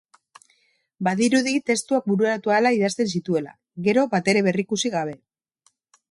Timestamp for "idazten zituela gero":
2.77-4.05